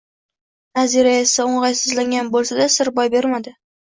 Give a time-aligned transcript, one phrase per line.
[0.77, 3.59] Nazira esa o`ng`aysizlangan bo`lsa-da, sir boy bermadi